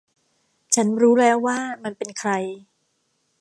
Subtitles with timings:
[0.75, 2.31] ฉันรู้แล้วว่ามันเป็นใคร